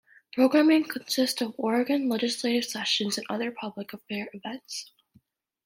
[0.33, 4.91] Programming consists of Oregon legislative sessions and other public affairs events.